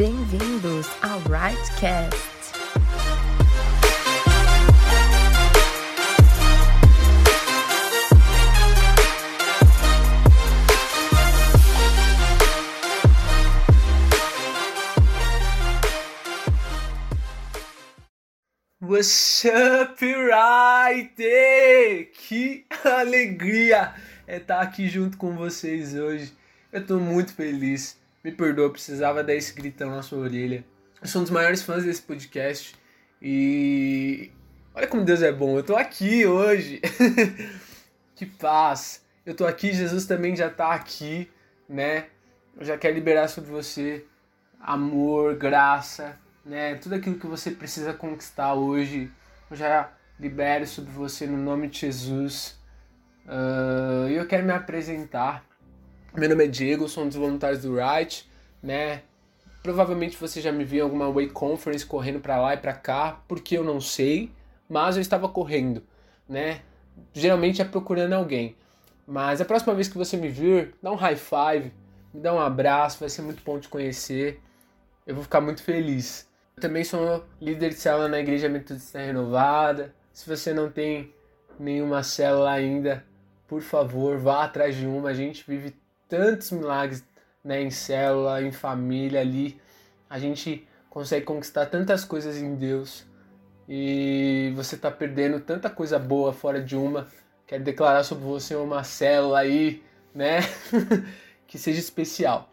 [0.00, 2.16] Bem-vindos ao Rightcast.
[18.80, 21.20] What's up, Writer?
[22.14, 23.92] Que alegria
[24.26, 26.32] é estar aqui junto com vocês hoje.
[26.72, 27.99] Eu tô muito feliz.
[28.22, 30.64] Me perdoa, precisava dar esse gritão na sua orelha.
[31.00, 32.74] Eu sou um dos maiores fãs desse podcast
[33.22, 34.30] e
[34.74, 35.56] olha como Deus é bom.
[35.56, 36.82] Eu tô aqui hoje.
[38.14, 39.02] que paz.
[39.24, 41.30] Eu tô aqui, Jesus também já tá aqui,
[41.66, 42.08] né?
[42.58, 44.04] Eu já quero liberar sobre você
[44.60, 46.74] amor, graça, né?
[46.74, 49.10] Tudo aquilo que você precisa conquistar hoje,
[49.50, 52.58] eu já libero sobre você no nome de Jesus.
[53.24, 55.44] Uh, eu quero me apresentar.
[56.16, 58.28] Meu nome é Diego, sou um dos voluntários do Right,
[58.60, 59.02] né?
[59.62, 63.22] Provavelmente você já me viu em alguma Way Conference correndo para lá e para cá,
[63.28, 64.32] porque eu não sei,
[64.68, 65.84] mas eu estava correndo,
[66.28, 66.62] né?
[67.12, 68.56] Geralmente é procurando alguém.
[69.06, 71.72] Mas a próxima vez que você me vir, dá um high five,
[72.12, 74.40] me dá um abraço, vai ser muito bom te conhecer.
[75.06, 76.28] Eu vou ficar muito feliz.
[76.56, 79.94] Eu também sou líder de célula na Igreja Metodista Renovada.
[80.12, 81.14] Se você não tem
[81.56, 83.04] nenhuma célula ainda,
[83.46, 85.10] por favor, vá atrás de uma.
[85.10, 85.72] A gente vive
[86.10, 87.04] tantos milagres
[87.42, 89.58] né, em célula, em família ali.
[90.08, 93.06] A gente consegue conquistar tantas coisas em Deus.
[93.68, 97.06] E você está perdendo tanta coisa boa fora de uma.
[97.46, 100.40] Quero declarar sobre você uma célula aí, né?
[101.46, 102.52] que seja especial.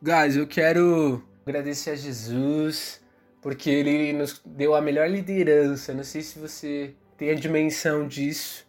[0.00, 3.00] Guys, eu quero agradecer a Jesus
[3.42, 5.92] porque ele nos deu a melhor liderança.
[5.92, 8.66] Não sei se você tem a dimensão disso,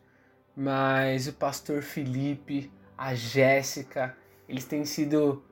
[0.55, 4.15] mas o pastor Felipe, a Jéssica,
[4.49, 5.43] eles têm sido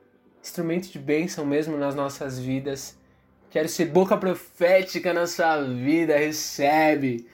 [0.41, 2.97] instrumento de bênção mesmo nas nossas vidas.
[3.49, 7.27] Quero ser boca profética na sua vida, recebe.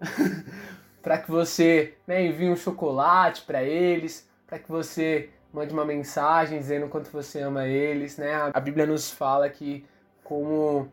[1.02, 6.58] para que você né, envie um chocolate para eles, para que você mande uma mensagem
[6.58, 8.32] dizendo o quanto você ama eles, né?
[8.54, 9.84] A Bíblia nos fala que
[10.22, 10.88] como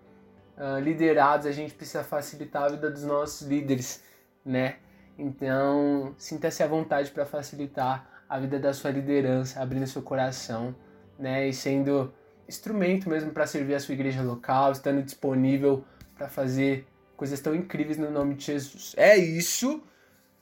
[0.57, 4.03] uh, liderados a gente precisa facilitar a vida dos nossos líderes,
[4.43, 4.77] né?
[5.17, 10.75] Então, sinta-se à vontade para facilitar a vida da sua liderança, abrindo seu coração,
[11.17, 11.49] né?
[11.49, 12.13] E sendo
[12.47, 15.83] instrumento mesmo para servir a sua igreja local, estando disponível
[16.15, 18.93] para fazer coisas tão incríveis no nome de Jesus.
[18.95, 19.83] É isso.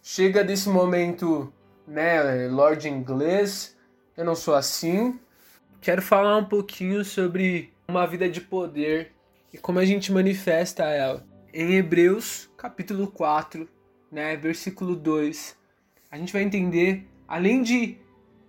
[0.03, 1.51] Chega desse momento,
[1.87, 3.75] né, Lord inglês.
[4.15, 5.19] Eu não sou assim.
[5.81, 9.13] Quero falar um pouquinho sobre uma vida de poder
[9.53, 11.25] e como a gente manifesta ela.
[11.53, 13.67] Em Hebreus, capítulo 4,
[14.11, 15.57] né, versículo 2,
[16.11, 17.97] a gente vai entender, além de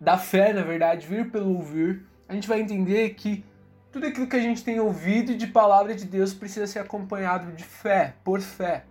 [0.01, 3.45] da fé, na verdade, vir pelo ouvir, a gente vai entender que
[3.91, 7.65] tudo aquilo que a gente tem ouvido de palavra de Deus precisa ser acompanhado de
[7.65, 8.85] fé, por fé,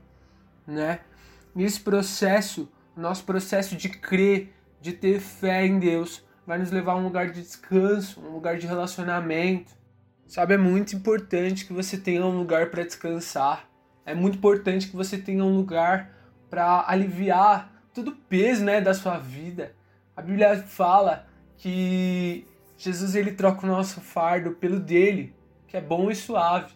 [0.65, 0.99] né?
[1.55, 6.95] Nesse processo, nosso processo de crer, de ter fé em Deus, vai nos levar a
[6.95, 9.75] um lugar de descanso, um lugar de relacionamento.
[10.27, 13.69] Sabe, é muito importante que você tenha um lugar para descansar.
[14.05, 16.11] É muito importante que você tenha um lugar
[16.49, 19.73] para aliviar todo o peso, né, da sua vida.
[20.17, 25.35] A Bíblia fala que Jesus ele troca o nosso fardo pelo dele,
[25.67, 26.73] que é bom e suave.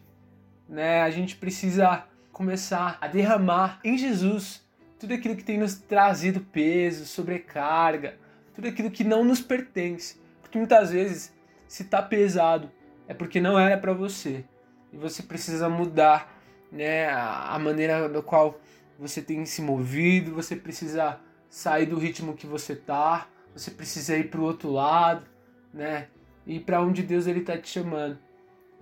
[0.69, 1.01] Né?
[1.01, 4.63] A gente precisa começar a derramar em Jesus
[4.99, 8.15] tudo aquilo que tem nos trazido peso, sobrecarga,
[8.53, 10.21] tudo aquilo que não nos pertence.
[10.39, 11.33] Porque muitas vezes,
[11.67, 12.69] se está pesado,
[13.07, 14.45] é porque não era para você.
[14.93, 16.39] E você precisa mudar
[16.71, 18.61] né, a maneira do qual
[18.99, 21.19] você tem se movido, você precisa
[21.49, 25.25] sair do ritmo que você tá, você precisa ir para o outro lado,
[25.73, 26.07] né?
[26.45, 28.17] E para onde Deus ele tá te chamando,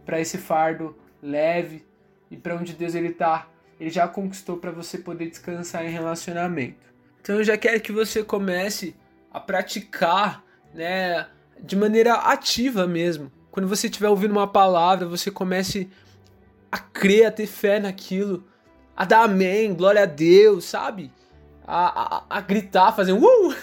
[0.05, 1.85] para esse fardo leve
[2.31, 3.47] e para onde Deus ele tá,
[3.79, 6.77] ele já conquistou para você poder descansar em relacionamento.
[7.21, 8.95] Então eu já quero que você comece
[9.31, 10.43] a praticar,
[10.73, 11.27] né,
[11.59, 13.31] de maneira ativa mesmo.
[13.51, 15.89] Quando você estiver ouvindo uma palavra, você comece
[16.71, 18.43] a crer, a ter fé naquilo,
[18.95, 21.11] a dar amém, glória a Deus, sabe?
[21.71, 23.55] A, a, gritar, fazer um uh!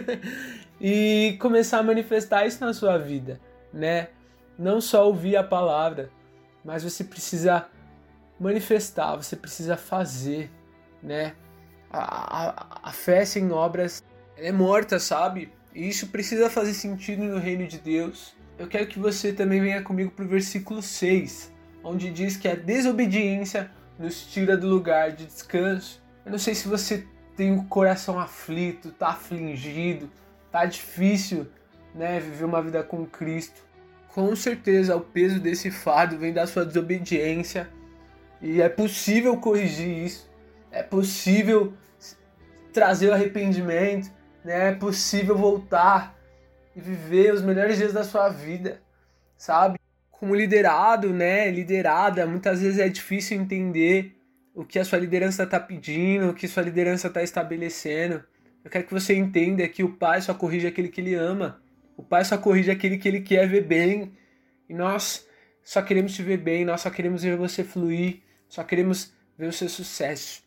[0.80, 3.38] e começar a manifestar isso na sua vida,
[3.70, 4.08] né?
[4.58, 6.08] Não só ouvir a palavra,
[6.64, 7.66] mas você precisa
[8.40, 10.50] manifestar, você precisa fazer,
[11.02, 11.34] né?
[11.90, 14.02] A, a, a fé sem obras
[14.38, 15.52] é morta, sabe?
[15.74, 18.34] E isso precisa fazer sentido no reino de Deus.
[18.58, 21.52] Eu quero que você também venha comigo para o versículo 6,
[21.82, 26.02] onde diz que a desobediência nos tira do lugar de descanso.
[26.24, 30.10] Eu não sei se você tem o coração aflito, tá afligido,
[30.50, 31.46] tá difícil,
[31.94, 33.62] né, viver uma vida com Cristo.
[34.08, 37.68] com certeza o peso desse fardo vem da sua desobediência
[38.40, 40.30] e é possível corrigir isso,
[40.70, 41.72] é possível
[42.72, 44.10] trazer o arrependimento,
[44.44, 44.68] né?
[44.68, 46.14] é possível voltar
[46.76, 48.80] e viver os melhores dias da sua vida,
[49.36, 49.78] sabe?
[50.10, 54.16] Como liderado, né, liderada, muitas vezes é difícil entender
[54.54, 58.22] o que a sua liderança está pedindo, o que sua liderança está estabelecendo.
[58.64, 61.60] Eu quero que você entenda que o pai só corrige aquele que ele ama.
[61.96, 64.16] O pai só corrige aquele que ele quer ver bem.
[64.68, 65.26] E nós
[65.62, 69.52] só queremos te ver bem, nós só queremos ver você fluir, só queremos ver o
[69.52, 70.42] seu sucesso.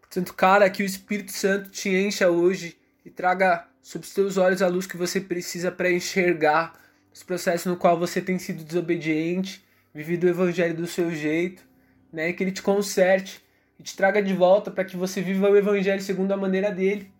[0.00, 4.60] Portanto, cara, que o Espírito Santo te encha hoje e traga sob os teus olhos
[4.60, 6.78] a luz que você precisa para enxergar
[7.12, 9.64] os processos no qual você tem sido desobediente,
[9.94, 11.62] vivido o evangelho do seu jeito,
[12.12, 12.32] né?
[12.32, 13.42] Que ele te conserte
[13.78, 17.10] e te traga de volta para que você viva o evangelho segundo a maneira dele.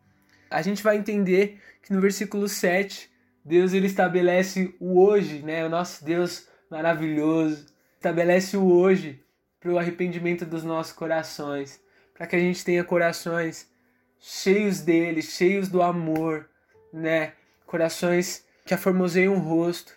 [0.50, 3.10] A gente vai entender que no versículo 7
[3.44, 5.64] Deus ele estabelece o hoje, né?
[5.64, 7.66] O nosso Deus maravilhoso
[7.96, 9.22] estabelece o hoje
[9.58, 11.80] para o arrependimento dos nossos corações,
[12.14, 13.70] para que a gente tenha corações
[14.18, 16.48] cheios dele, cheios do amor,
[16.92, 17.34] né?
[17.66, 19.94] Corações que aformoseiam o rosto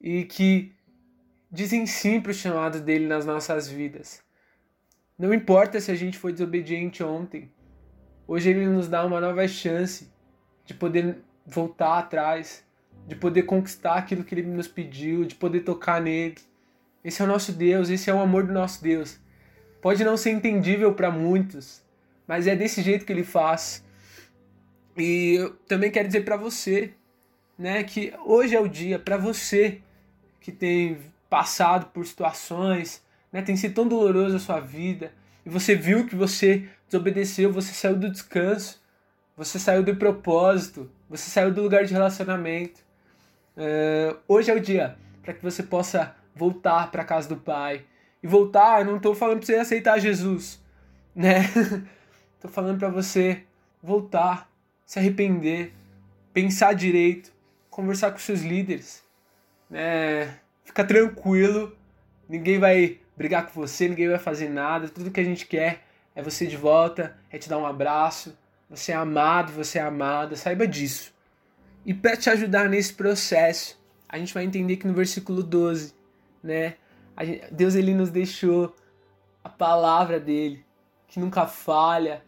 [0.00, 0.74] e que
[1.50, 4.22] dizem sim para o chamado dele nas nossas vidas.
[5.18, 7.50] Não importa se a gente foi desobediente ontem,
[8.26, 10.08] hoje ele nos dá uma nova chance
[10.64, 12.64] de poder voltar atrás
[13.08, 16.36] de poder conquistar aquilo que ele nos pediu, de poder tocar nele.
[17.02, 19.18] Esse é o nosso Deus, esse é o amor do nosso Deus.
[19.80, 21.82] Pode não ser entendível para muitos,
[22.26, 23.82] mas é desse jeito que ele faz.
[24.94, 26.92] E eu também quero dizer para você,
[27.58, 29.80] né, que hoje é o dia para você
[30.38, 30.98] que tem
[31.30, 33.02] passado por situações,
[33.32, 35.12] né, tem sido tão doloroso a sua vida,
[35.44, 38.80] e você viu que você desobedeceu, você saiu do descanso,
[39.36, 42.80] você saiu do propósito, você saiu do lugar de relacionamento.
[43.56, 47.84] Uh, hoje é o dia para que você possa voltar para a casa do Pai.
[48.22, 50.60] E voltar, eu não estou falando para você aceitar Jesus,
[51.14, 51.42] né?
[52.34, 53.42] Estou falando para você
[53.82, 54.48] voltar,
[54.86, 55.72] se arrepender,
[56.32, 57.32] pensar direito,
[57.68, 59.02] conversar com seus líderes,
[59.68, 60.38] né?
[60.64, 61.76] Fica tranquilo,
[62.28, 64.88] ninguém vai brigar com você, ninguém vai fazer nada.
[64.88, 65.82] Tudo que a gente quer
[66.14, 68.38] é você de volta, é te dar um abraço.
[68.70, 71.12] Você é amado, você é amada, saiba disso.
[71.84, 73.76] E para te ajudar nesse processo,
[74.08, 75.94] a gente vai entender que no versículo 12,
[76.42, 76.76] né,
[77.22, 78.76] gente, Deus ele nos deixou
[79.42, 80.64] a palavra dele,
[81.08, 82.22] que nunca falha,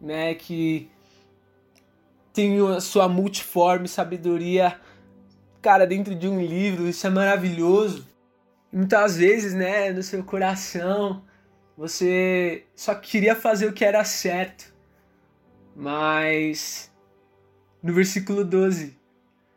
[0.00, 0.90] né, que
[2.32, 4.80] tem a sua multiforme sabedoria,
[5.60, 8.06] cara, dentro de um livro, isso é maravilhoso.
[8.72, 11.24] Muitas vezes, né, no seu coração,
[11.76, 14.72] você só queria fazer o que era certo.
[15.74, 16.90] Mas
[17.82, 18.98] no versículo 12,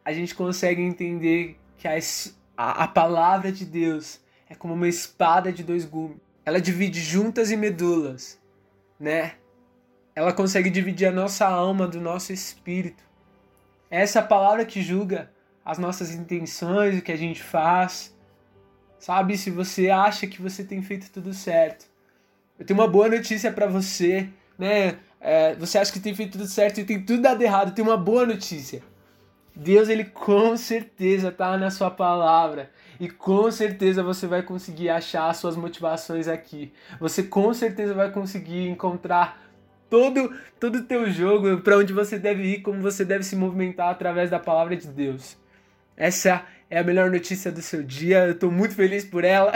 [0.05, 1.97] a gente consegue entender que a,
[2.57, 6.17] a, palavra de Deus é como uma espada de dois gumes.
[6.45, 8.39] Ela divide juntas e medulas,
[8.99, 9.33] né?
[10.15, 13.03] Ela consegue dividir a nossa alma do nosso espírito.
[13.91, 15.31] É essa palavra que julga
[15.65, 18.15] as nossas intenções, o que a gente faz.
[19.03, 21.85] Sabe, se você acha que você tem feito tudo certo.
[22.57, 24.97] Eu tenho uma boa notícia para você, né?
[25.19, 27.97] é, você acha que tem feito tudo certo e tem tudo dado errado, tem uma
[27.97, 28.81] boa notícia.
[29.53, 32.71] Deus, ele com certeza tá na sua palavra.
[32.97, 36.71] E com certeza você vai conseguir achar as suas motivações aqui.
[36.97, 39.37] Você com certeza vai conseguir encontrar
[39.89, 43.89] todo todo o teu jogo, para onde você deve ir, como você deve se movimentar
[43.89, 45.37] através da palavra de Deus.
[45.97, 48.25] Essa é a melhor notícia do seu dia.
[48.25, 49.53] Eu estou muito feliz por ela.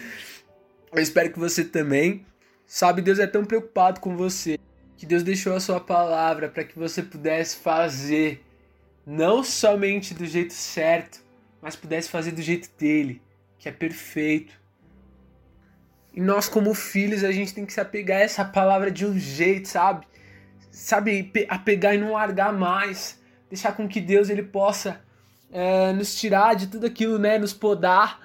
[0.90, 2.24] Eu espero que você também.
[2.66, 4.58] Sabe, Deus é tão preocupado com você
[4.96, 8.42] que Deus deixou a sua palavra para que você pudesse fazer
[9.06, 11.22] não somente do jeito certo,
[11.60, 13.20] mas pudesse fazer do jeito dele,
[13.58, 14.58] que é perfeito.
[16.14, 19.18] E nós, como filhos, a gente tem que se apegar a essa palavra de um
[19.18, 20.06] jeito, sabe?
[20.70, 23.20] Sabe, apegar e não largar mais.
[23.50, 25.02] Deixar com que Deus ele possa
[25.52, 27.38] é, nos tirar de tudo aquilo, né?
[27.38, 28.18] Nos podar,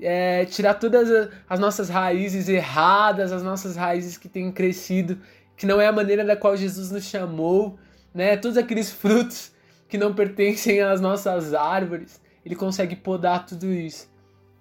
[0.00, 5.18] é, tirar todas as nossas raízes erradas, as nossas raízes que têm crescido
[5.58, 7.76] que não é a maneira da qual Jesus nos chamou,
[8.14, 8.36] né?
[8.36, 9.52] Todos aqueles frutos
[9.88, 14.08] que não pertencem às nossas árvores, ele consegue podar tudo isso.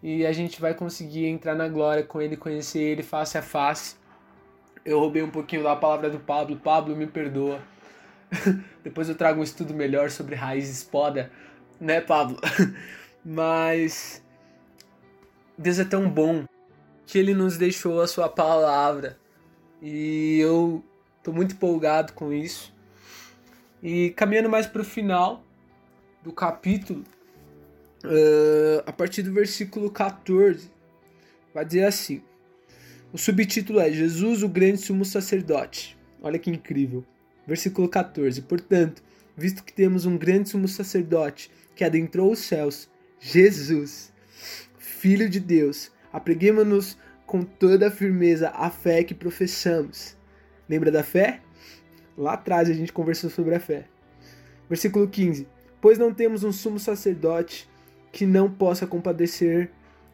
[0.02, 3.96] E a gente vai conseguir entrar na glória com ele, conhecer ele face a face.
[4.84, 6.58] Eu roubei um pouquinho da palavra do Pablo.
[6.58, 7.60] Pablo, me perdoa.
[8.84, 11.32] Depois eu trago um estudo melhor sobre raízes poda,
[11.80, 12.40] né, Pablo?
[13.24, 14.24] Mas
[15.58, 16.46] Deus é tão bom
[17.06, 19.18] que ele nos deixou a sua palavra
[19.82, 20.84] e eu
[21.24, 22.74] tô muito empolgado com isso.
[23.82, 25.44] E caminhando mais para o final
[26.24, 27.04] do capítulo,
[28.04, 30.72] uh, a partir do versículo 14,
[31.54, 32.22] vai dizer assim:
[33.12, 35.98] o subtítulo é Jesus, o grande sumo sacerdote.
[36.22, 37.06] Olha que incrível.
[37.46, 39.02] Versículo 14: Portanto,
[39.38, 42.90] visto que temos um grande sumo sacerdote que adentrou os céus,
[43.20, 44.12] Jesus,
[44.80, 50.18] Filho de Deus, apreguemos-nos com toda a firmeza a fé que professamos.
[50.68, 51.42] Lembra da fé?
[52.18, 53.86] Lá atrás a gente conversou sobre a fé.
[54.68, 55.48] Versículo 15:
[55.80, 57.70] Pois não temos um sumo sacerdote
[58.12, 59.70] que não possa compadecer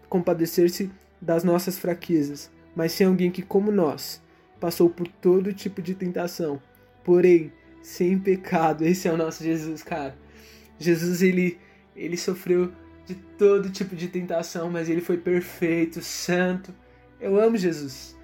[0.10, 4.22] compadecer-se das nossas fraquezas, mas sim alguém que, como nós,
[4.60, 6.62] passou por todo tipo de tentação,
[7.03, 7.51] porém
[7.84, 8.84] sem pecado.
[8.84, 10.18] Esse é o nosso Jesus, cara.
[10.80, 11.60] Jesus ele
[11.96, 12.72] ele sofreu
[13.06, 16.74] de todo tipo de tentação, mas ele foi perfeito, santo.
[17.20, 18.18] Eu amo Jesus.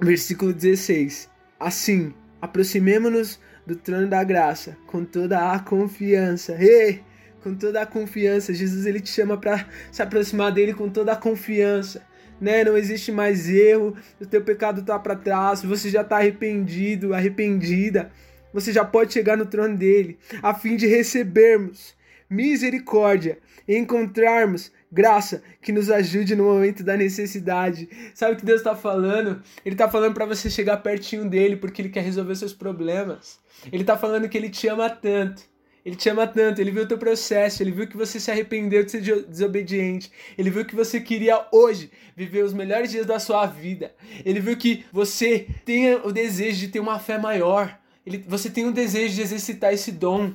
[0.00, 1.30] Versículo 16.
[1.60, 6.56] Assim, aproximemo-nos do trono da graça com toda a confiança.
[6.58, 7.02] Ei,
[7.42, 8.54] com toda a confiança.
[8.54, 12.02] Jesus ele te chama para se aproximar dele com toda a confiança.
[12.40, 12.64] Né?
[12.64, 18.10] Não existe mais erro, o teu pecado está para trás, você já está arrependido, arrependida.
[18.52, 21.96] Você já pode chegar no trono dele, a fim de recebermos
[22.28, 27.88] misericórdia e encontrarmos graça que nos ajude no momento da necessidade.
[28.14, 29.42] Sabe o que Deus está falando?
[29.64, 33.38] Ele está falando para você chegar pertinho dele porque ele quer resolver seus problemas.
[33.70, 35.42] Ele está falando que ele te ama tanto.
[35.84, 38.84] Ele te ama tanto, ele viu o teu processo, ele viu que você se arrependeu
[38.84, 43.46] de ser desobediente, ele viu que você queria hoje viver os melhores dias da sua
[43.46, 47.78] vida, ele viu que você tem o desejo de ter uma fé maior,
[48.08, 50.32] ele, você tem o desejo de exercitar esse dom.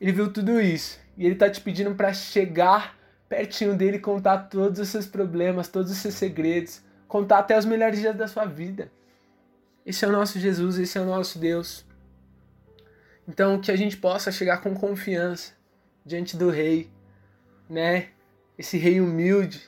[0.00, 2.96] Ele viu tudo isso e ele está te pedindo para chegar
[3.28, 7.64] pertinho dele e contar todos os seus problemas, todos os seus segredos, contar até os
[7.64, 8.90] melhores dias da sua vida.
[9.84, 11.84] Esse é o nosso Jesus, esse é o nosso Deus.
[13.26, 15.52] Então, que a gente possa chegar com confiança
[16.04, 16.88] diante do Rei,
[17.68, 18.08] né?
[18.56, 19.60] Esse Rei humilde,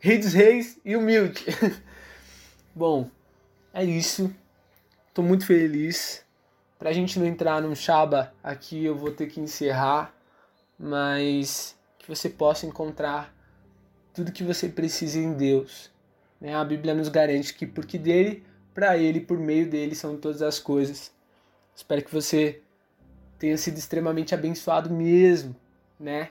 [0.00, 1.44] Rei dos Reis e humilde.
[2.74, 3.08] Bom,
[3.72, 4.34] é isso.
[5.14, 6.24] Tô muito feliz.
[6.76, 10.12] Pra gente não entrar num chaba aqui, eu vou ter que encerrar,
[10.76, 13.32] mas que você possa encontrar
[14.12, 15.88] tudo que você precisa em Deus.
[16.40, 16.52] Né?
[16.52, 18.44] A Bíblia nos garante que porque dele,
[18.74, 21.12] para ele, por meio dele são todas as coisas.
[21.76, 22.60] Espero que você
[23.38, 25.54] tenha sido extremamente abençoado mesmo,
[25.98, 26.30] né?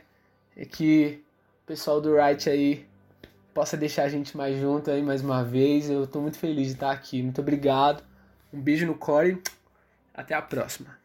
[0.58, 1.24] E que
[1.64, 2.86] o pessoal do Right aí
[3.54, 5.90] possa deixar a gente mais junto aí mais uma vez.
[5.90, 7.24] Eu tô muito feliz de estar aqui.
[7.24, 8.04] Muito obrigado.
[8.54, 9.42] Um beijo no core.
[10.14, 10.96] Até a próxima.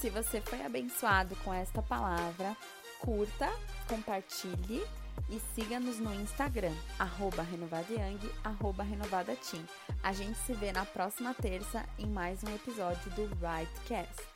[0.00, 2.56] Se você foi abençoado com esta palavra,
[3.00, 3.48] curta,
[3.88, 4.82] compartilhe
[5.28, 9.62] e siga-nos no Instagram, arroba renovadayang, arroba renovadateam.
[10.02, 14.27] A gente se vê na próxima terça em mais um episódio do Rightcast.